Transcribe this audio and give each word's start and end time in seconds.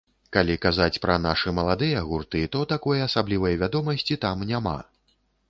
Калі 0.35 0.53
казаць 0.61 1.01
пра 1.03 1.17
нашы 1.25 1.53
маладыя 1.57 2.01
гурты, 2.07 2.41
то 2.57 2.63
такой 2.73 3.05
асаблівай 3.09 3.61
вядомасці 3.67 4.21
там 4.27 4.43
няма. 4.55 4.77